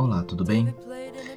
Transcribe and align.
Olá, 0.00 0.22
tudo 0.22 0.44
bem? 0.44 0.74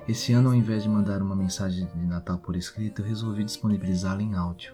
Esse 0.07 0.31
ano, 0.31 0.47
ao 0.47 0.55
invés 0.55 0.83
de 0.83 0.89
mandar 0.89 1.21
uma 1.21 1.35
mensagem 1.35 1.85
de 1.85 2.05
Natal 2.05 2.37
por 2.37 2.55
escrito, 2.55 3.01
eu 3.01 3.05
resolvi 3.05 3.43
disponibilizá-la 3.43 4.21
em 4.21 4.35
áudio. 4.35 4.73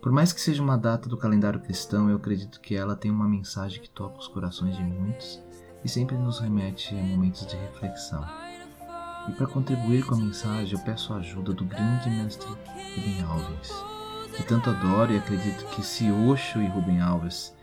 Por 0.00 0.10
mais 0.10 0.32
que 0.32 0.40
seja 0.40 0.60
uma 0.60 0.76
data 0.76 1.08
do 1.08 1.16
calendário 1.16 1.60
cristão, 1.60 2.10
eu 2.10 2.16
acredito 2.16 2.60
que 2.60 2.74
ela 2.74 2.96
tem 2.96 3.12
uma 3.12 3.28
mensagem 3.28 3.80
que 3.80 3.88
toca 3.88 4.18
os 4.18 4.26
corações 4.26 4.76
de 4.76 4.82
muitos 4.82 5.40
e 5.84 5.88
sempre 5.88 6.16
nos 6.16 6.40
remete 6.40 6.96
a 6.96 7.00
momentos 7.00 7.46
de 7.46 7.54
reflexão. 7.54 8.26
E 9.28 9.32
para 9.34 9.46
contribuir 9.46 10.04
com 10.04 10.16
a 10.16 10.18
mensagem, 10.18 10.76
eu 10.76 10.84
peço 10.84 11.12
a 11.12 11.18
ajuda 11.18 11.52
do 11.52 11.64
grande 11.64 12.10
mestre 12.10 12.48
Rubem 12.48 13.22
Alves, 13.22 13.72
que 14.36 14.42
tanto 14.42 14.68
adoro 14.68 15.12
e 15.12 15.18
acredito 15.18 15.64
que 15.66 15.84
se 15.84 16.10
Osho 16.10 16.60
e 16.60 16.66
Rubem 16.66 17.00
Alves 17.00 17.54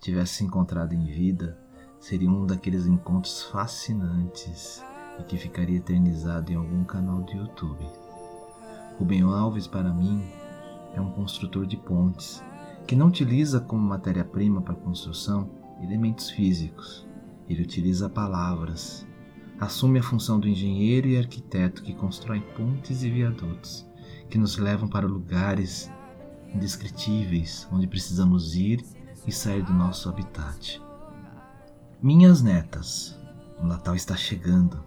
tivessem 0.00 0.38
se 0.38 0.44
encontrado 0.44 0.92
em 0.92 1.04
vida, 1.04 1.56
seria 2.00 2.28
um 2.28 2.44
daqueles 2.44 2.84
encontros 2.84 3.44
fascinantes 3.44 4.82
e 5.18 5.22
que 5.22 5.36
ficaria 5.36 5.78
eternizado 5.78 6.52
em 6.52 6.56
algum 6.56 6.84
canal 6.84 7.22
do 7.22 7.32
YouTube. 7.32 7.84
Rubem 8.98 9.22
Alves, 9.22 9.66
para 9.66 9.92
mim, 9.92 10.24
é 10.94 11.00
um 11.00 11.10
construtor 11.10 11.66
de 11.66 11.76
pontes 11.76 12.42
que 12.86 12.94
não 12.94 13.08
utiliza 13.08 13.60
como 13.60 13.82
matéria-prima 13.82 14.62
para 14.62 14.74
construção 14.74 15.50
elementos 15.82 16.30
físicos. 16.30 17.06
Ele 17.48 17.62
utiliza 17.62 18.08
palavras. 18.08 19.06
Assume 19.58 19.98
a 19.98 20.02
função 20.02 20.38
do 20.38 20.48
engenheiro 20.48 21.08
e 21.08 21.16
arquiteto 21.16 21.82
que 21.82 21.94
constrói 21.94 22.40
pontes 22.40 23.02
e 23.02 23.10
viadutos 23.10 23.86
que 24.28 24.38
nos 24.38 24.56
levam 24.56 24.88
para 24.88 25.06
lugares 25.06 25.90
indescritíveis 26.52 27.68
onde 27.72 27.86
precisamos 27.86 28.54
ir 28.54 28.84
e 29.26 29.32
sair 29.32 29.62
do 29.62 29.72
nosso 29.72 30.08
habitat. 30.08 30.80
Minhas 32.02 32.42
netas, 32.42 33.18
o 33.60 33.66
Natal 33.66 33.94
está 33.94 34.16
chegando. 34.16 34.82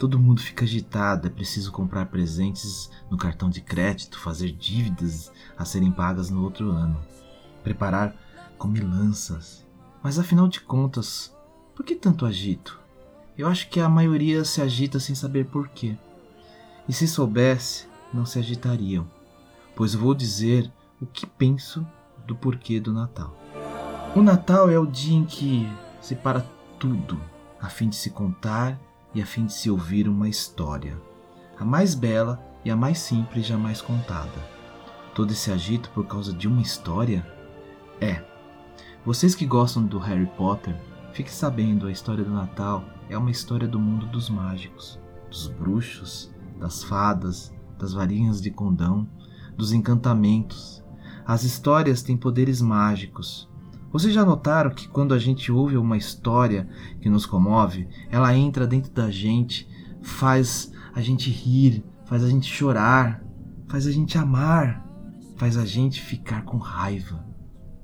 Todo 0.00 0.18
mundo 0.18 0.40
fica 0.40 0.64
agitado, 0.64 1.26
é 1.26 1.30
preciso 1.30 1.70
comprar 1.70 2.06
presentes 2.06 2.90
no 3.10 3.18
cartão 3.18 3.50
de 3.50 3.60
crédito, 3.60 4.18
fazer 4.18 4.50
dívidas 4.50 5.30
a 5.58 5.66
serem 5.66 5.92
pagas 5.92 6.30
no 6.30 6.42
outro 6.42 6.70
ano, 6.70 6.98
preparar 7.62 8.16
comilanças. 8.56 9.62
Mas 10.02 10.18
afinal 10.18 10.48
de 10.48 10.58
contas, 10.62 11.36
por 11.74 11.84
que 11.84 11.94
tanto 11.94 12.24
agito? 12.24 12.80
Eu 13.36 13.46
acho 13.46 13.68
que 13.68 13.78
a 13.78 13.90
maioria 13.90 14.42
se 14.42 14.62
agita 14.62 14.98
sem 14.98 15.14
saber 15.14 15.44
porquê. 15.44 15.98
E 16.88 16.94
se 16.94 17.06
soubesse, 17.06 17.86
não 18.10 18.24
se 18.24 18.38
agitariam, 18.38 19.06
pois 19.76 19.94
vou 19.94 20.14
dizer 20.14 20.72
o 20.98 21.04
que 21.04 21.26
penso 21.26 21.86
do 22.26 22.34
porquê 22.34 22.80
do 22.80 22.90
Natal. 22.90 23.36
O 24.16 24.22
Natal 24.22 24.70
é 24.70 24.78
o 24.78 24.86
dia 24.86 25.18
em 25.18 25.26
que 25.26 25.70
se 26.00 26.14
para 26.14 26.40
tudo 26.78 27.20
a 27.60 27.68
fim 27.68 27.90
de 27.90 27.96
se 27.96 28.08
contar 28.08 28.80
e 29.14 29.20
a 29.20 29.26
fim 29.26 29.46
de 29.46 29.52
se 29.52 29.70
ouvir 29.70 30.08
uma 30.08 30.28
história, 30.28 31.00
a 31.58 31.64
mais 31.64 31.94
bela 31.94 32.42
e 32.64 32.70
a 32.70 32.76
mais 32.76 32.98
simples 32.98 33.46
jamais 33.46 33.80
contada. 33.80 34.48
Todo 35.14 35.32
esse 35.32 35.50
agito 35.50 35.90
por 35.90 36.06
causa 36.06 36.32
de 36.32 36.46
uma 36.46 36.62
história? 36.62 37.26
É. 38.00 38.24
Vocês 39.04 39.34
que 39.34 39.44
gostam 39.44 39.84
do 39.84 39.98
Harry 39.98 40.26
Potter, 40.36 40.74
fiquem 41.12 41.32
sabendo, 41.32 41.86
a 41.86 41.92
história 41.92 42.22
do 42.22 42.32
Natal 42.32 42.84
é 43.08 43.18
uma 43.18 43.30
história 43.30 43.66
do 43.66 43.78
mundo 43.78 44.06
dos 44.06 44.30
mágicos, 44.30 45.00
dos 45.28 45.48
bruxos, 45.48 46.32
das 46.58 46.84
fadas, 46.84 47.52
das 47.78 47.92
varinhas 47.92 48.40
de 48.40 48.50
condão, 48.50 49.08
dos 49.56 49.72
encantamentos. 49.72 50.82
As 51.26 51.42
histórias 51.42 52.02
têm 52.02 52.16
poderes 52.16 52.60
mágicos 52.60 53.49
vocês 53.92 54.14
já 54.14 54.24
notaram 54.24 54.70
que 54.70 54.86
quando 54.86 55.12
a 55.12 55.18
gente 55.18 55.50
ouve 55.50 55.76
uma 55.76 55.96
história 55.96 56.68
que 57.00 57.10
nos 57.10 57.26
comove, 57.26 57.88
ela 58.08 58.34
entra 58.34 58.66
dentro 58.66 58.92
da 58.92 59.10
gente, 59.10 59.68
faz 60.00 60.72
a 60.94 61.00
gente 61.00 61.28
rir, 61.28 61.84
faz 62.04 62.22
a 62.22 62.28
gente 62.28 62.46
chorar, 62.46 63.20
faz 63.68 63.88
a 63.88 63.92
gente 63.92 64.16
amar, 64.16 64.86
faz 65.36 65.56
a 65.56 65.64
gente 65.64 66.00
ficar 66.00 66.42
com 66.42 66.56
raiva. 66.56 67.24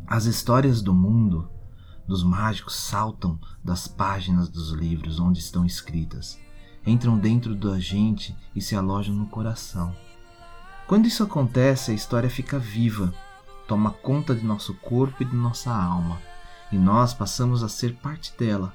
As 0.07 0.27
histórias 0.27 0.81
do 0.81 0.95
mundo, 0.95 1.51
dos 2.07 2.23
mágicos, 2.23 2.77
saltam 2.77 3.41
das 3.65 3.89
páginas 3.89 4.49
dos 4.49 4.71
livros 4.71 5.19
onde 5.19 5.41
estão 5.41 5.67
escritas, 5.67 6.39
entram 6.87 7.19
dentro 7.19 7.53
da 7.53 7.81
gente 7.81 8.37
e 8.55 8.61
se 8.63 8.77
alojam 8.77 9.15
no 9.15 9.27
coração. 9.27 9.93
Quando 10.87 11.07
isso 11.07 11.25
acontece, 11.25 11.91
a 11.91 11.95
história 11.95 12.31
fica 12.31 12.61
viva 12.61 13.13
toma 13.67 13.91
conta 13.91 14.35
de 14.35 14.45
nosso 14.45 14.75
corpo 14.75 15.23
e 15.23 15.27
de 15.27 15.37
nossa 15.37 15.75
alma, 15.75 16.21
e 16.71 16.79
nós 16.79 17.13
passamos 17.13 17.63
a 17.63 17.69
ser 17.69 17.95
parte 17.97 18.37
dela. 18.37 18.75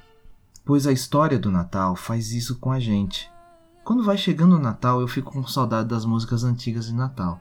Pois 0.64 0.86
a 0.86 0.92
história 0.92 1.38
do 1.38 1.50
Natal 1.50 1.96
faz 1.96 2.32
isso 2.32 2.58
com 2.58 2.70
a 2.70 2.78
gente. 2.78 3.30
Quando 3.84 4.04
vai 4.04 4.16
chegando 4.16 4.56
o 4.56 4.60
Natal, 4.60 5.00
eu 5.00 5.08
fico 5.08 5.32
com 5.32 5.44
saudade 5.46 5.88
das 5.88 6.04
músicas 6.04 6.44
antigas 6.44 6.86
de 6.86 6.94
Natal. 6.94 7.40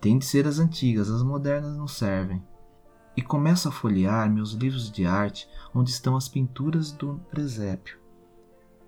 Tem 0.00 0.18
de 0.18 0.24
ser 0.24 0.46
as 0.46 0.58
antigas, 0.58 1.08
as 1.08 1.22
modernas 1.22 1.76
não 1.76 1.86
servem. 1.86 2.42
E 3.16 3.22
começo 3.22 3.68
a 3.68 3.72
folhear 3.72 4.30
meus 4.30 4.52
livros 4.52 4.90
de 4.90 5.06
arte 5.06 5.48
onde 5.72 5.90
estão 5.90 6.16
as 6.16 6.28
pinturas 6.28 6.90
do 6.90 7.20
presépio. 7.30 7.98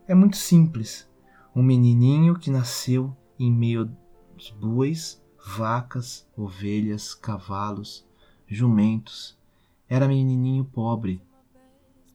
É 0.06 0.14
muito 0.14 0.36
simples. 0.36 1.08
Um 1.54 1.62
menininho 1.62 2.38
que 2.38 2.50
nasceu 2.50 3.16
em 3.38 3.52
meio 3.52 3.90
aos 4.34 4.50
bois 4.50 5.22
vacas, 5.44 6.26
ovelhas, 6.36 7.14
cavalos, 7.14 8.04
jumentos. 8.46 9.36
Era 9.88 10.08
menininho 10.08 10.64
pobre. 10.64 11.22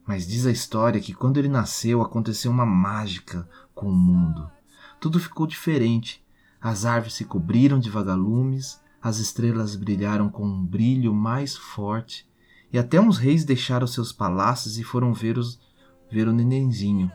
Mas 0.06 0.28
diz 0.28 0.46
a 0.46 0.52
história 0.52 1.00
que 1.00 1.14
quando 1.14 1.38
ele 1.38 1.48
nasceu 1.48 2.02
aconteceu 2.02 2.52
uma 2.52 2.66
mágica 2.66 3.48
com 3.74 3.88
o 3.88 3.96
mundo. 3.96 4.50
Tudo 5.00 5.20
ficou 5.20 5.48
diferente. 5.48 6.24
As 6.62 6.86
árvores 6.86 7.16
se 7.16 7.26
cobriram 7.26 7.80
de 7.80 7.90
vagalumes, 7.90 8.82
as 9.02 9.18
estrelas 9.18 9.76
brilharam 9.76 10.30
com 10.30 10.46
um 10.46 10.66
brilho 10.66 11.14
mais 11.14 11.58
forte, 11.58 12.26
e 12.72 12.80
até 12.80 13.00
uns 13.00 13.18
reis 13.18 13.44
deixaram 13.44 13.86
seus 13.86 14.14
palácios 14.14 14.78
e 14.78 14.84
foram 14.84 15.14
ver, 15.14 15.38
os, 15.38 15.60
ver 16.10 16.28
o 16.28 16.32
nenenzinho. 16.32 17.12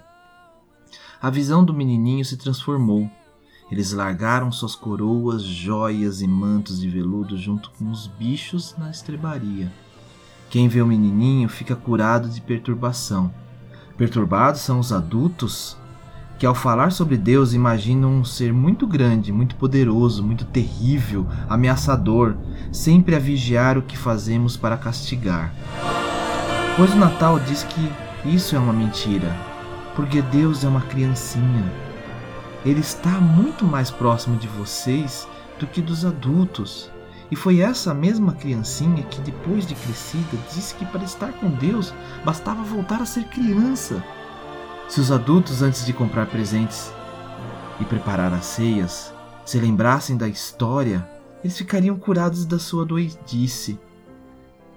A 1.21 1.31
visão 1.31 1.65
do 1.65 1.75
menininho 1.75 2.25
se 2.25 2.37
transformou. 2.37 3.11
Eles 3.71 3.93
largaram 3.93 4.51
suas 4.51 4.75
coroas, 4.75 5.43
joias 5.43 6.23
e 6.23 6.27
mantos 6.27 6.81
de 6.81 6.89
veludo 6.89 7.37
junto 7.37 7.71
com 7.73 7.91
os 7.91 8.07
bichos 8.07 8.75
na 8.79 8.91
estrebaria. 8.91 9.71
Quem 10.49 10.69
vê 10.69 10.81
o 10.81 10.87
menininho 10.87 11.49
fica 11.49 11.77
curado 11.77 12.31
de 12.31 12.41
perturbação. 12.41 13.31
Perturbados 13.99 14.63
são 14.63 14.79
os 14.79 14.91
adultos 14.91 15.77
que, 16.39 16.47
ao 16.47 16.55
falar 16.55 16.93
sobre 16.93 17.19
Deus, 17.19 17.53
imaginam 17.53 18.11
um 18.11 18.25
ser 18.25 18.55
muito 18.55 18.87
grande, 18.87 19.33
muito 19.33 19.57
poderoso, 19.57 20.23
muito 20.23 20.47
terrível, 20.47 21.27
ameaçador, 21.49 22.37
sempre 22.73 23.15
a 23.15 23.19
vigiar 23.19 23.77
o 23.77 23.83
que 23.83 23.99
fazemos 23.99 24.57
para 24.57 24.79
castigar. 24.79 25.53
Pois 26.77 26.95
o 26.95 26.97
Natal 26.97 27.39
diz 27.41 27.65
que 27.65 27.93
isso 28.25 28.57
é 28.57 28.59
uma 28.59 28.73
mentira, 28.73 29.37
porque 29.95 30.23
Deus 30.23 30.65
é 30.65 30.69
uma 30.69 30.81
criancinha 30.81 31.88
ele 32.65 32.81
está 32.81 33.21
muito 33.21 33.65
mais 33.65 33.91
próximo 33.91 34.37
de 34.37 34.49
vocês 34.49 35.29
do 35.59 35.67
que 35.67 35.81
dos 35.81 36.05
adultos. 36.05 36.91
E 37.31 37.37
foi 37.37 37.61
essa 37.61 37.93
mesma 37.93 38.33
criancinha 38.33 39.03
que, 39.05 39.21
depois 39.21 39.67
de 39.67 39.75
crescida, 39.75 40.37
disse 40.53 40.75
que 40.75 40.87
para 40.87 41.05
estar 41.05 41.33
com 41.35 41.51
Deus 41.51 41.93
bastava 42.25 42.63
voltar 42.63 43.03
a 43.03 43.07
ser 43.07 43.25
criança. 43.25 44.03
Se 44.89 45.01
os 45.01 45.13
adultos, 45.13 45.61
antes 45.61 45.85
de 45.85 45.93
comprar 45.93 46.27
presentes 46.27 46.91
e 47.79 47.85
preparar 47.85 48.33
as 48.33 48.47
ceias, 48.47 49.13
se 49.45 49.59
lembrassem 49.59 50.17
da 50.17 50.27
história, 50.27 51.07
eles 51.45 51.59
ficariam 51.59 51.99
curados 51.99 52.47
da 52.47 52.59
sua 52.59 52.85
doidice. 52.85 53.79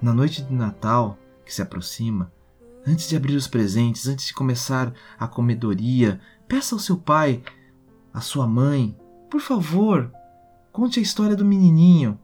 Na 0.02 0.14
noite 0.14 0.42
de 0.42 0.54
Natal, 0.54 1.18
que 1.46 1.54
se 1.54 1.62
aproxima, 1.62 2.32
antes 2.86 3.08
de 3.08 3.16
abrir 3.16 3.36
os 3.36 3.48
presentes, 3.48 4.08
antes 4.08 4.28
de 4.28 4.34
começar 4.34 4.92
a 5.18 5.28
comedoria, 5.28 6.20
peça 6.48 6.76
ao 6.76 6.80
seu 6.80 6.98
pai 6.98 7.42
a 8.14 8.20
sua 8.22 8.46
mãe, 8.46 8.96
por 9.30 9.40
favor, 9.40 10.12
conte 10.72 11.00
a 11.00 11.04
história 11.04 11.36
do 11.36 11.46
menininho. 11.46 12.20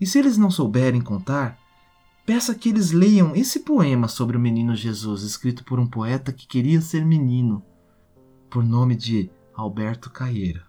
E 0.00 0.06
se 0.06 0.18
eles 0.18 0.36
não 0.36 0.50
souberem 0.50 1.00
contar, 1.00 1.58
peça 2.24 2.54
que 2.54 2.68
eles 2.68 2.92
leiam 2.92 3.34
esse 3.34 3.60
poema 3.60 4.08
sobre 4.08 4.36
o 4.36 4.40
menino 4.40 4.74
Jesus, 4.74 5.22
escrito 5.22 5.64
por 5.64 5.78
um 5.80 5.86
poeta 5.86 6.32
que 6.32 6.46
queria 6.46 6.80
ser 6.80 7.04
menino, 7.04 7.62
por 8.50 8.64
nome 8.64 8.94
de 8.94 9.30
Alberto 9.54 10.10
Caieira. 10.10 10.62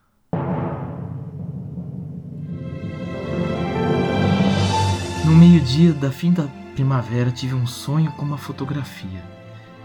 No 5.26 5.36
meio-dia 5.36 5.92
da 5.92 6.12
fim 6.12 6.32
da 6.32 6.48
primavera 6.76 7.32
tive 7.32 7.56
um 7.56 7.66
sonho 7.66 8.12
com 8.12 8.24
uma 8.24 8.38
fotografia. 8.38 9.24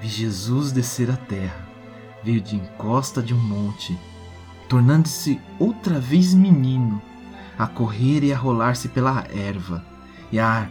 Vi 0.00 0.08
Jesus 0.08 0.70
descer 0.70 1.10
a 1.10 1.16
terra. 1.16 1.68
Veio 2.22 2.42
de 2.42 2.56
encosta 2.56 3.22
de 3.22 3.32
um 3.32 3.38
monte 3.38 3.98
tornando-se 4.70 5.40
outra 5.58 5.98
vez 5.98 6.32
menino, 6.32 7.02
a 7.58 7.66
correr 7.66 8.22
e 8.22 8.32
a 8.32 8.38
rolar-se 8.38 8.88
pela 8.88 9.26
erva, 9.26 9.84
e 10.30 10.38
a, 10.38 10.70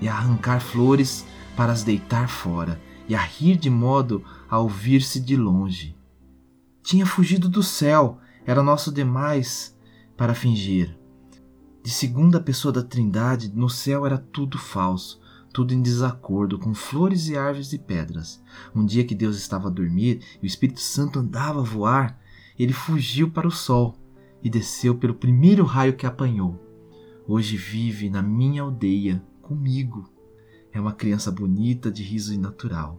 e 0.00 0.08
a 0.08 0.14
arrancar 0.16 0.60
flores 0.60 1.24
para 1.56 1.70
as 1.70 1.84
deitar 1.84 2.28
fora, 2.28 2.82
e 3.08 3.14
a 3.14 3.20
rir 3.20 3.56
de 3.56 3.70
modo 3.70 4.24
a 4.48 4.58
ouvir-se 4.58 5.20
de 5.20 5.36
longe. 5.36 5.96
tinha 6.82 7.06
fugido 7.06 7.48
do 7.48 7.62
céu, 7.62 8.18
era 8.44 8.64
nosso 8.64 8.90
demais 8.90 9.78
para 10.16 10.34
fingir. 10.34 10.98
De 11.84 11.90
segunda 11.90 12.40
pessoa 12.40 12.72
da 12.72 12.82
Trindade, 12.82 13.52
no 13.54 13.70
céu 13.70 14.04
era 14.04 14.18
tudo 14.18 14.58
falso, 14.58 15.20
tudo 15.52 15.72
em 15.72 15.80
desacordo, 15.80 16.58
com 16.58 16.74
flores 16.74 17.28
e 17.28 17.36
árvores 17.36 17.72
e 17.72 17.78
pedras. 17.78 18.42
Um 18.74 18.84
dia 18.84 19.04
que 19.04 19.14
Deus 19.14 19.36
estava 19.36 19.68
a 19.68 19.72
dormir 19.72 20.20
e 20.42 20.46
o 20.46 20.48
Espírito 20.48 20.80
Santo 20.80 21.20
andava 21.20 21.60
a 21.60 21.64
voar, 21.64 22.19
ele 22.62 22.72
fugiu 22.72 23.30
para 23.30 23.48
o 23.48 23.50
sol 23.50 23.94
e 24.42 24.50
desceu 24.50 24.94
pelo 24.94 25.14
primeiro 25.14 25.64
raio 25.64 25.96
que 25.96 26.06
apanhou. 26.06 26.58
Hoje 27.26 27.56
vive 27.56 28.10
na 28.10 28.22
minha 28.22 28.62
aldeia 28.62 29.22
comigo. 29.40 30.10
É 30.72 30.80
uma 30.80 30.92
criança 30.92 31.30
bonita, 31.30 31.90
de 31.90 32.02
riso 32.02 32.38
natural. 32.38 32.98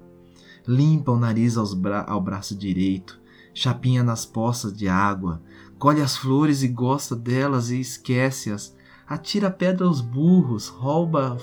Limpa 0.67 1.11
o 1.11 1.19
nariz 1.19 1.55
bra 1.73 2.03
ao 2.07 2.21
braço 2.21 2.55
direito, 2.55 3.19
chapinha 3.53 4.03
nas 4.03 4.25
poças 4.25 4.75
de 4.75 4.87
água, 4.87 5.41
colhe 5.77 6.01
as 6.01 6.15
flores 6.15 6.63
e 6.63 6.67
gosta 6.67 7.15
delas 7.15 7.71
e 7.71 7.79
esquece-as, 7.79 8.75
atira 9.07 9.49
pedra 9.49 9.85
aos 9.85 10.01
burros, 10.01 10.67
rouba 10.67 11.37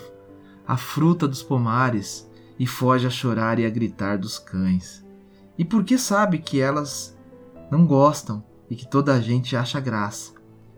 a 0.67 0.77
fruta 0.77 1.27
dos 1.27 1.43
pomares 1.43 2.29
e 2.59 2.67
foge 2.67 3.07
a 3.07 3.11
chorar 3.11 3.59
e 3.59 3.67
a 3.67 3.71
gritar 3.71 4.19
dos 4.19 4.39
cães. 4.39 5.05
E 5.57 5.65
porque 5.65 5.99
sabe 5.99 6.39
que 6.39 6.61
elas 6.61 7.18
não 7.71 7.87
gostam 7.87 8.43
e 8.71 8.77
que 8.77 8.89
toda 8.89 9.15
a 9.15 9.21
gente 9.21 9.57
acha 9.57 9.81
graça. 9.81 10.33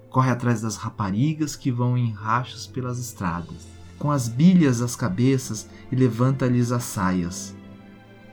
Corre 0.09 0.31
atrás 0.31 0.61
das 0.61 0.77
raparigas 0.77 1.55
que 1.55 1.71
vão 1.71 1.97
em 1.97 2.11
rachos 2.11 2.67
pelas 2.67 2.99
estradas, 2.99 3.69
com 3.99 4.11
as 4.11 4.29
bilhas 4.29 4.81
às 4.81 4.97
cabeças 4.97 5.69
e 5.91 5.97
levanta-lhes 5.97 6.73
as 6.73 6.83
saias. 6.83 7.55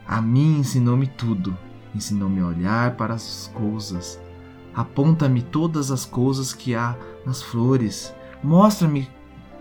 A 0.06 0.20
mim 0.20 0.58
ensinou-me 0.58 1.06
tudo, 1.06 1.56
ensinou-me 1.94 2.40
a 2.40 2.46
olhar 2.46 2.96
para 2.96 3.14
as 3.14 3.50
coisas. 3.54 4.18
Aponta-me 4.74 5.42
todas 5.42 5.90
as 5.90 6.04
coisas 6.04 6.52
que 6.52 6.74
há 6.74 6.96
nas 7.24 7.42
flores. 7.42 8.14
Mostra-me 8.42 9.08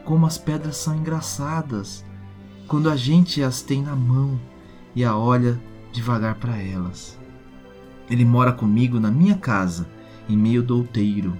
como 0.05 0.25
as 0.25 0.37
pedras 0.37 0.77
são 0.77 0.95
engraçadas 0.95 2.05
quando 2.67 2.89
a 2.89 2.95
gente 2.95 3.43
as 3.43 3.61
tem 3.61 3.81
na 3.81 3.95
mão 3.95 4.39
e 4.95 5.03
a 5.03 5.15
olha 5.15 5.61
devagar 5.91 6.35
para 6.35 6.57
elas. 6.57 7.17
Ele 8.09 8.23
mora 8.23 8.51
comigo 8.51 8.99
na 8.99 9.11
minha 9.11 9.35
casa, 9.35 9.87
em 10.29 10.37
meio 10.37 10.63
do 10.63 10.77
outeiro. 10.77 11.37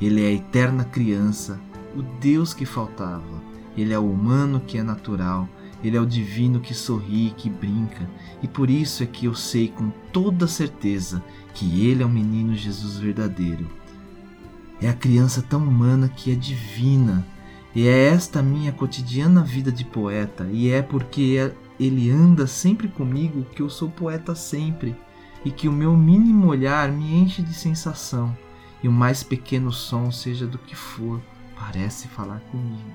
Ele 0.00 0.22
é 0.22 0.28
a 0.28 0.32
eterna 0.32 0.84
criança, 0.84 1.60
o 1.96 2.02
Deus 2.02 2.54
que 2.54 2.64
faltava. 2.64 3.42
Ele 3.76 3.92
é 3.92 3.98
o 3.98 4.10
humano 4.10 4.60
que 4.66 4.78
é 4.78 4.82
natural, 4.82 5.48
ele 5.82 5.96
é 5.96 6.00
o 6.00 6.06
divino 6.06 6.60
que 6.60 6.74
sorri 6.74 7.28
e 7.28 7.30
que 7.30 7.48
brinca, 7.48 8.08
e 8.42 8.48
por 8.48 8.68
isso 8.68 9.02
é 9.02 9.06
que 9.06 9.26
eu 9.26 9.34
sei 9.34 9.68
com 9.68 9.90
toda 10.12 10.46
certeza 10.46 11.22
que 11.54 11.86
ele 11.86 12.02
é 12.02 12.06
o 12.06 12.10
menino 12.10 12.54
Jesus 12.54 12.98
verdadeiro. 12.98 13.66
É 14.80 14.88
a 14.88 14.94
criança 14.94 15.42
tão 15.42 15.62
humana 15.62 16.08
que 16.08 16.32
é 16.32 16.34
divina, 16.34 17.26
e 17.74 17.86
é 17.86 18.06
esta 18.06 18.42
minha 18.42 18.72
cotidiana 18.72 19.42
vida 19.42 19.70
de 19.70 19.84
poeta, 19.84 20.48
e 20.50 20.70
é 20.70 20.82
porque 20.82 21.52
ele 21.78 22.10
anda 22.10 22.46
sempre 22.46 22.88
comigo 22.88 23.46
que 23.54 23.62
eu 23.62 23.70
sou 23.70 23.88
poeta 23.88 24.34
sempre, 24.34 24.96
e 25.44 25.50
que 25.50 25.68
o 25.68 25.72
meu 25.72 25.96
mínimo 25.96 26.48
olhar 26.48 26.90
me 26.90 27.14
enche 27.14 27.42
de 27.42 27.54
sensação, 27.54 28.36
e 28.82 28.88
o 28.88 28.92
mais 28.92 29.22
pequeno 29.22 29.72
som, 29.72 30.10
seja 30.10 30.46
do 30.46 30.58
que 30.58 30.74
for, 30.74 31.20
parece 31.58 32.08
falar 32.08 32.40
comigo. 32.50 32.90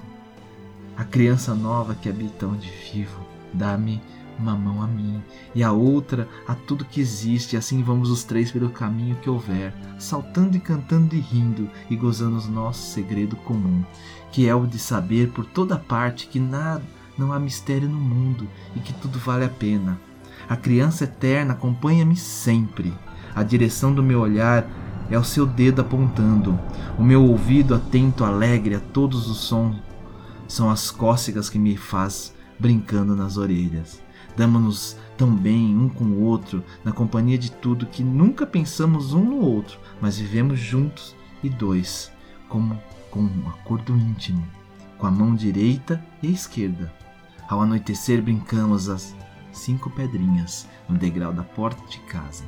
A 0.96 1.04
criança 1.04 1.56
nova 1.56 1.96
que 1.96 2.08
habita 2.08 2.46
onde 2.46 2.70
vivo, 2.70 3.26
dá-me 3.54 4.02
uma 4.38 4.56
mão 4.56 4.82
a 4.82 4.88
mim 4.88 5.22
e 5.54 5.64
a 5.64 5.72
outra 5.72 6.28
a 6.48 6.56
tudo 6.56 6.86
que 6.86 7.00
existe, 7.00 7.56
e 7.56 7.58
assim 7.58 7.84
vamos 7.84 8.10
os 8.10 8.24
três 8.24 8.52
pelo 8.52 8.70
caminho 8.70 9.16
que 9.18 9.30
houver, 9.30 9.74
saltando 10.00 10.58
e 10.58 10.60
cantando 10.60 11.16
e 11.16 11.20
rindo 11.20 11.70
e 11.90 11.96
gozando 11.96 12.40
o 12.40 12.52
nosso 12.52 12.92
segredo 12.92 13.36
comum, 13.38 13.84
que 14.32 14.48
é 14.48 14.56
o 14.56 14.66
de 14.66 14.80
saber 14.80 15.30
por 15.30 15.46
toda 15.46 15.78
parte 15.78 16.28
que 16.28 16.40
nada, 16.40 16.84
não 17.18 17.32
há 17.32 17.40
mistério 17.40 17.88
no 17.88 18.00
mundo 18.00 18.48
e 18.76 18.80
que 18.80 18.94
tudo 18.94 19.20
vale 19.20 19.46
a 19.46 19.50
pena. 19.50 20.00
A 20.48 20.56
criança 20.56 21.06
eterna 21.06 21.54
acompanha-me 21.54 22.16
sempre. 22.16 22.94
A 23.36 23.44
direção 23.44 23.94
do 23.94 24.04
meu 24.04 24.20
olhar 24.20 24.68
é 25.10 25.18
o 25.18 25.24
seu 25.24 25.46
dedo 25.46 25.82
apontando, 25.82 26.60
o 26.98 27.04
meu 27.04 27.24
ouvido 27.24 27.76
atento, 27.76 28.24
alegre 28.24 28.76
a 28.76 28.80
todos 28.80 29.30
os 29.30 29.38
sons 29.38 29.76
são 30.48 30.70
as 30.70 30.92
cócegas 30.92 31.50
que 31.50 31.58
me 31.58 31.76
faz 31.76 32.34
brincando 32.60 33.16
nas 33.16 33.38
orelhas. 33.38 34.02
Damos-nos 34.38 34.98
tão 35.18 35.36
bem 35.36 35.76
um 35.76 35.90
com 35.90 36.06
o 36.06 36.22
outro, 36.22 36.64
na 36.84 36.92
companhia 36.92 37.38
de 37.38 37.52
tudo 37.52 37.88
que 37.88 38.04
nunca 38.04 38.46
pensamos 38.46 39.14
um 39.14 39.24
no 39.24 39.38
outro, 39.38 39.80
mas 40.02 40.18
vivemos 40.18 40.60
juntos 40.60 41.16
e 41.44 41.50
dois, 41.50 42.12
como 42.48 42.80
com 43.10 43.22
um 43.22 43.48
acordo 43.48 43.96
íntimo, 43.96 44.46
com 44.98 45.08
a 45.08 45.12
mão 45.12 45.36
direita 45.36 46.04
e 46.22 46.32
esquerda. 46.32 46.94
Ao 47.48 47.62
anoitecer 47.62 48.22
brincamos 48.22 48.90
as 48.90 49.16
cinco 49.54 49.90
pedrinhas 49.90 50.68
no 50.90 50.98
degrau 50.98 51.32
da 51.32 51.44
porta 51.44 51.86
de 51.88 52.00
casa, 52.00 52.44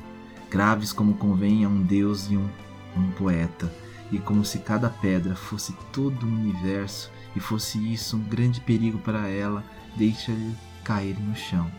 graves 0.50 0.92
como 0.92 1.14
convém 1.14 1.64
a 1.64 1.68
um 1.68 1.82
deus 1.82 2.30
e 2.30 2.36
um, 2.36 2.48
um 2.96 3.10
poeta, 3.12 3.72
e 4.10 4.18
como 4.18 4.44
se 4.44 4.58
cada 4.58 4.88
pedra 4.88 5.34
fosse 5.34 5.72
todo 5.92 6.24
o 6.24 6.28
universo 6.28 7.10
e 7.34 7.40
fosse 7.40 7.78
isso 7.92 8.16
um 8.16 8.22
grande 8.22 8.60
perigo 8.60 8.98
para 8.98 9.28
ela, 9.28 9.64
deixa-lhe 9.96 10.54
cair 10.84 11.18
no 11.18 11.34
chão. 11.34 11.70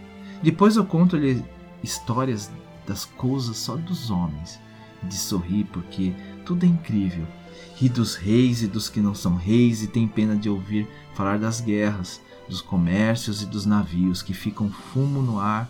Depois 0.41 0.75
eu 0.75 0.85
conto-lhe 0.85 1.43
histórias 1.83 2.51
das 2.85 3.05
coisas 3.05 3.57
só 3.57 3.75
dos 3.75 4.09
homens, 4.09 4.59
de 5.03 5.15
sorrir 5.15 5.65
porque 5.65 6.13
tudo 6.45 6.65
é 6.65 6.69
incrível. 6.69 7.25
Ri 7.75 7.89
dos 7.89 8.15
reis 8.15 8.61
e 8.61 8.67
dos 8.67 8.89
que 8.89 8.99
não 8.99 9.13
são 9.13 9.35
reis 9.35 9.83
e 9.83 9.87
tem 9.87 10.07
pena 10.07 10.35
de 10.35 10.49
ouvir 10.49 10.87
falar 11.13 11.37
das 11.37 11.61
guerras, 11.61 12.21
dos 12.47 12.61
comércios 12.61 13.41
e 13.41 13.45
dos 13.45 13.65
navios 13.65 14.21
que 14.21 14.33
ficam 14.33 14.69
fumo 14.69 15.21
no 15.21 15.39
ar 15.39 15.69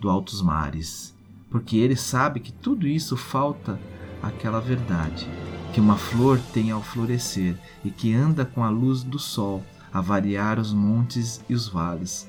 do 0.00 0.10
altos 0.10 0.42
mares, 0.42 1.14
porque 1.50 1.76
ele 1.76 1.96
sabe 1.96 2.40
que 2.40 2.52
tudo 2.52 2.86
isso 2.86 3.16
falta 3.16 3.78
aquela 4.22 4.60
verdade 4.60 5.28
que 5.72 5.80
uma 5.80 5.96
flor 5.96 6.40
tem 6.54 6.70
ao 6.70 6.82
florescer 6.82 7.54
e 7.84 7.90
que 7.90 8.14
anda 8.14 8.46
com 8.46 8.64
a 8.64 8.70
luz 8.70 9.02
do 9.02 9.18
sol 9.18 9.62
a 9.92 10.00
variar 10.00 10.58
os 10.58 10.72
montes 10.72 11.40
e 11.48 11.54
os 11.54 11.68
vales 11.68 12.26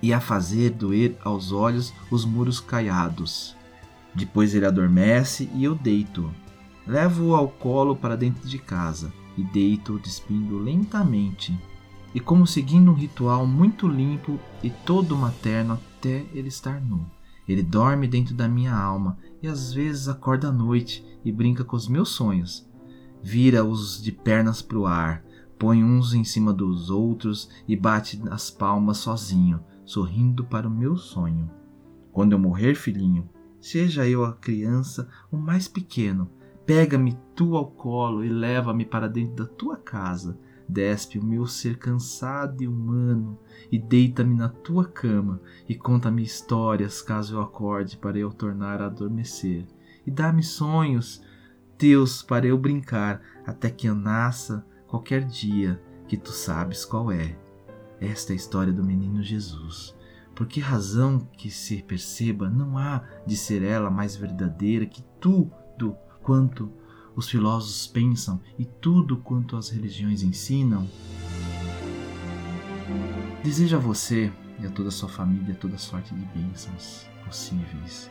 e 0.00 0.12
a 0.12 0.20
fazer 0.20 0.70
doer 0.70 1.16
aos 1.24 1.50
olhos 1.50 1.92
os 2.10 2.24
muros 2.24 2.60
caiados. 2.60 3.56
Depois 4.14 4.54
ele 4.54 4.66
adormece 4.66 5.50
e 5.54 5.64
eu 5.64 5.74
deito. 5.74 6.30
Levo-o 6.86 7.34
ao 7.34 7.48
colo 7.48 7.96
para 7.96 8.16
dentro 8.16 8.48
de 8.48 8.58
casa 8.58 9.12
e 9.36 9.42
deito-o 9.42 9.98
despindo 9.98 10.58
lentamente 10.58 11.52
e 12.14 12.20
como 12.20 12.46
seguindo 12.46 12.90
um 12.90 12.94
ritual 12.94 13.46
muito 13.46 13.88
limpo 13.88 14.38
e 14.62 14.70
todo 14.70 15.16
materno 15.16 15.74
até 15.74 16.24
ele 16.32 16.48
estar 16.48 16.80
nu. 16.80 17.04
Ele 17.46 17.62
dorme 17.62 18.06
dentro 18.06 18.34
da 18.34 18.48
minha 18.48 18.74
alma 18.74 19.18
e 19.42 19.48
às 19.48 19.72
vezes 19.72 20.08
acorda 20.08 20.48
à 20.48 20.52
noite 20.52 21.04
e 21.24 21.32
brinca 21.32 21.64
com 21.64 21.76
os 21.76 21.88
meus 21.88 22.10
sonhos 22.10 22.66
vira-os 23.24 24.02
de 24.02 24.12
pernas 24.12 24.60
para 24.60 24.78
o 24.78 24.86
ar, 24.86 25.24
põe 25.58 25.82
uns 25.82 26.12
em 26.12 26.24
cima 26.24 26.52
dos 26.52 26.90
outros 26.90 27.48
e 27.66 27.74
bate 27.74 28.22
as 28.30 28.50
palmas 28.50 28.98
sozinho, 28.98 29.64
sorrindo 29.82 30.44
para 30.44 30.68
o 30.68 30.70
meu 30.70 30.94
sonho. 30.98 31.50
Quando 32.12 32.32
eu 32.32 32.38
morrer, 32.38 32.74
filhinho, 32.74 33.26
seja 33.58 34.06
eu 34.06 34.26
a 34.26 34.34
criança, 34.34 35.08
o 35.32 35.38
mais 35.38 35.66
pequeno, 35.66 36.30
pega-me 36.66 37.18
tu 37.34 37.56
ao 37.56 37.70
colo 37.70 38.22
e 38.22 38.28
leva-me 38.28 38.84
para 38.84 39.08
dentro 39.08 39.36
da 39.36 39.46
tua 39.46 39.78
casa. 39.78 40.38
Despe 40.68 41.18
o 41.18 41.24
meu 41.24 41.46
ser 41.46 41.78
cansado 41.78 42.62
e 42.62 42.68
humano 42.68 43.38
e 43.70 43.78
deita-me 43.78 44.34
na 44.34 44.48
tua 44.48 44.84
cama 44.84 45.40
e 45.68 45.74
conta-me 45.74 46.22
histórias 46.22 47.02
caso 47.02 47.36
eu 47.36 47.40
acorde 47.40 47.96
para 47.96 48.18
eu 48.18 48.30
tornar 48.30 48.80
a 48.80 48.86
adormecer. 48.86 49.66
E 50.06 50.10
dá-me 50.10 50.42
sonhos 50.42 51.22
Deus 51.78 52.22
para 52.22 52.46
eu 52.46 52.56
brincar 52.56 53.20
até 53.44 53.68
que 53.68 53.86
eu 53.86 53.94
nasça 53.94 54.64
qualquer 54.86 55.24
dia 55.24 55.80
que 56.06 56.16
tu 56.16 56.30
sabes 56.30 56.84
qual 56.84 57.10
é. 57.10 57.36
Esta 58.00 58.32
é 58.32 58.34
a 58.34 58.36
história 58.36 58.72
do 58.72 58.84
menino 58.84 59.22
Jesus. 59.22 59.94
Por 60.34 60.46
que 60.46 60.60
razão 60.60 61.18
que 61.36 61.50
se 61.50 61.82
perceba 61.82 62.48
não 62.48 62.76
há 62.76 63.04
de 63.26 63.36
ser 63.36 63.62
ela 63.62 63.90
mais 63.90 64.16
verdadeira 64.16 64.86
que 64.86 65.02
tudo 65.20 65.96
quanto 66.22 66.72
os 67.16 67.28
filósofos 67.28 67.86
pensam 67.86 68.40
e 68.58 68.64
tudo 68.64 69.16
quanto 69.16 69.56
as 69.56 69.68
religiões 69.68 70.22
ensinam? 70.22 70.88
Desejo 73.42 73.76
a 73.76 73.80
você 73.80 74.32
e 74.60 74.66
a 74.66 74.70
toda 74.70 74.88
a 74.88 74.92
sua 74.92 75.08
família 75.08 75.54
toda 75.54 75.78
sorte 75.78 76.14
de 76.14 76.24
bênçãos 76.26 77.06
possíveis 77.24 78.10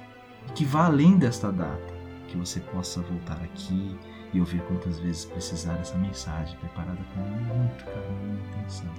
e 0.49 0.51
que 0.53 0.65
vá 0.65 0.85
além 0.85 1.17
desta 1.17 1.51
data 1.51 1.93
que 2.27 2.37
você 2.37 2.59
possa 2.59 3.01
voltar 3.01 3.41
aqui 3.43 3.95
e 4.33 4.39
ouvir 4.39 4.61
quantas 4.63 4.99
vezes 4.99 5.25
precisar 5.25 5.75
essa 5.75 5.95
mensagem 5.97 6.57
preparada 6.57 6.99
com 7.13 7.19
muito 7.19 7.85
carinho 7.85 8.39
e 8.39 8.59
atenção. 8.59 8.91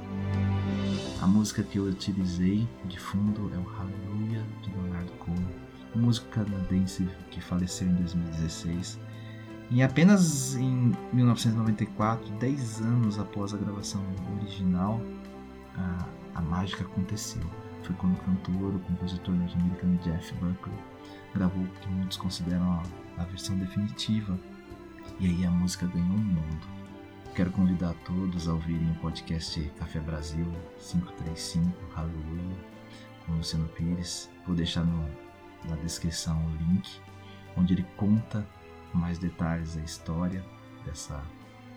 A 1.21 1.27
música 1.27 1.63
que 1.63 1.79
eu 1.79 1.85
utilizei 1.85 2.69
de 2.85 2.99
fundo 2.99 3.51
é 3.53 3.59
o 3.59 3.65
Hallelujah 3.65 4.45
de 4.63 4.71
Leonardo 4.71 5.13
Cohen. 5.13 5.49
músico 5.97 6.29
canadense 6.29 7.09
que 7.31 7.41
faleceu 7.41 7.89
em 7.89 7.95
2016. 7.95 9.01
Em 9.71 9.83
apenas 9.83 10.55
em 10.57 10.93
1994, 11.13 12.31
10 12.35 12.81
anos 12.83 13.19
após 13.19 13.55
a 13.55 13.57
gravação 13.57 14.03
original, 14.37 15.01
a, 15.77 16.07
a 16.35 16.41
mágica 16.43 16.85
aconteceu. 16.85 17.43
Foi 17.83 17.95
quando 17.97 18.15
o 18.15 18.21
cantor, 18.21 18.75
o 18.75 18.79
compositor 18.81 19.35
norte-americano 19.35 19.99
Jeff 19.99 20.33
Buckley 20.35 20.77
gravou 21.35 21.65
o 21.65 21.69
que 21.69 21.89
muitos 21.89 22.17
consideram 22.17 22.73
a, 22.73 23.23
a 23.23 23.25
versão 23.25 23.57
definitiva. 23.59 24.39
E 25.19 25.27
aí 25.27 25.45
a 25.45 25.51
música 25.51 25.87
ganhou 25.87 26.09
um 26.09 26.19
mundo. 26.19 26.67
Quero 27.35 27.51
convidar 27.51 27.95
todos 28.05 28.49
a 28.49 28.53
ouvirem 28.53 28.91
o 28.91 28.95
podcast 28.97 29.61
Café 29.79 29.99
Brasil 29.99 30.47
535, 30.79 31.69
Hallelujah, 31.97 32.57
com 33.27 33.33
Luciano 33.33 33.69
Pires. 33.69 34.31
Vou 34.47 34.55
deixar 34.55 34.85
no, 34.85 35.05
na 35.69 35.77
descrição 35.77 36.41
o 36.47 36.57
link, 36.57 37.01
onde 37.57 37.75
ele 37.75 37.87
conta 37.97 38.47
com 38.95 38.99
mais 38.99 39.19
detalhes 39.19 39.75
da 39.75 39.83
história 39.83 40.43
dessa 40.87 41.21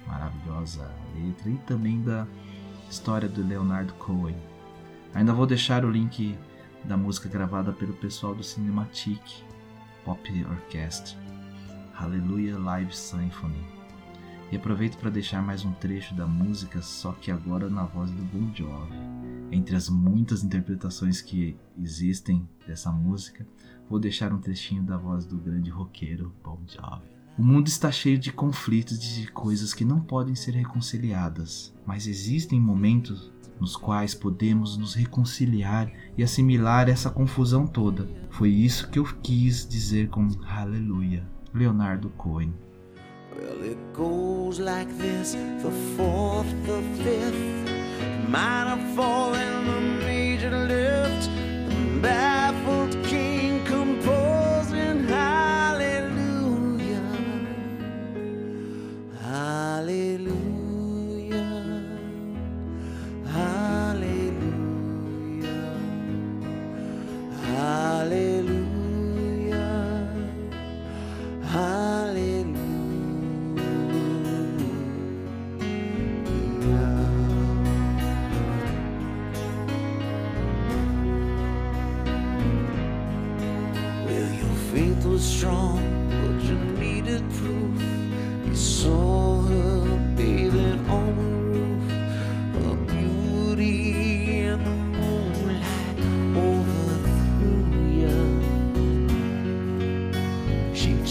maravilhosa 0.05 0.89
letra 1.15 1.49
e 1.49 1.57
também 1.65 2.01
da 2.01 2.27
história 2.89 3.27
do 3.27 3.45
Leonardo 3.45 3.93
Cohen. 3.95 4.37
Ainda 5.13 5.33
vou 5.33 5.47
deixar 5.47 5.83
o 5.83 5.89
link 5.89 6.37
da 6.83 6.95
música 6.95 7.27
gravada 7.27 7.73
pelo 7.73 7.93
pessoal 7.93 8.35
do 8.35 8.43
Cinematic 8.43 9.21
Pop 10.05 10.45
Orchestra, 10.45 11.17
Hallelujah 11.93 12.59
Live 12.59 12.95
Symphony. 12.95 13.76
E 14.49 14.55
aproveito 14.55 14.97
para 14.97 15.09
deixar 15.09 15.41
mais 15.41 15.65
um 15.65 15.73
trecho 15.73 16.15
da 16.15 16.25
música, 16.25 16.81
só 16.81 17.11
que 17.11 17.29
agora 17.29 17.69
na 17.69 17.83
voz 17.83 18.09
do 18.11 18.23
Bon 18.23 18.53
Jovi. 18.55 18.95
Entre 19.51 19.75
as 19.75 19.89
muitas 19.89 20.41
interpretações 20.41 21.21
que 21.21 21.57
existem 21.77 22.47
dessa 22.65 22.89
música, 22.89 23.45
vou 23.89 23.99
deixar 23.99 24.31
um 24.31 24.39
trechinho 24.39 24.83
da 24.83 24.97
voz 24.97 25.25
do 25.25 25.37
grande 25.37 25.69
roqueiro 25.69 26.33
Bon 26.41 26.59
Jovi. 26.65 27.03
O 27.37 27.43
mundo 27.43 27.67
está 27.67 27.91
cheio 27.91 28.17
de 28.17 28.31
conflitos 28.31 28.97
e 28.97 29.21
de 29.21 29.31
coisas 29.31 29.73
que 29.73 29.83
não 29.83 29.99
podem 29.99 30.33
ser 30.33 30.51
reconciliadas, 30.51 31.75
mas 31.85 32.07
existem 32.07 32.59
momentos 32.59 33.31
nos 33.59 33.75
quais 33.75 34.15
podemos 34.15 34.77
nos 34.77 34.93
reconciliar 34.95 35.91
e 36.17 36.23
assimilar 36.23 36.89
essa 36.89 37.09
confusão 37.09 37.67
toda. 37.67 38.09
Foi 38.29 38.49
isso 38.49 38.89
que 38.89 38.97
eu 38.97 39.03
quis 39.21 39.67
dizer 39.67 40.09
com 40.09 40.27
Aleluia. 40.47 41.27
Leonardo 41.53 42.09
Cohen. 42.11 42.53
Well, 43.39 43.61
it 43.61 43.93
goes 43.93 44.59
like 44.59 44.89
this, 44.97 45.33
the 45.61 45.71
fourth, 45.95 46.49
the 46.65 46.81
fifth, 47.03 48.27
minor 48.27 48.81
fall 48.95 49.35
and 49.35 49.67
the 49.67 49.96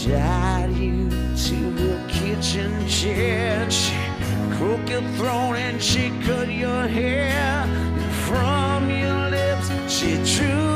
tied 0.07 0.71
you 0.75 1.09
to 1.09 1.71
the 1.71 2.01
kitchen 2.07 2.87
chair. 2.87 3.69
She 3.69 3.95
broke 4.57 4.89
your 4.89 5.01
throat 5.17 5.55
and 5.55 5.81
she 5.81 6.11
cut 6.25 6.49
your 6.49 6.87
hair. 6.87 7.29
And 7.29 8.11
from 8.27 8.89
your 8.89 9.29
lips, 9.29 9.67
she 9.91 10.15
drew. 10.35 10.66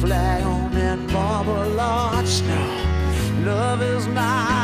Flag 0.00 0.44
on 0.44 0.70
that 0.72 0.98
marble 1.12 1.80
arch 1.80 2.42
now. 2.42 3.44
Love 3.44 3.82
is 3.82 4.06
my 4.08 4.57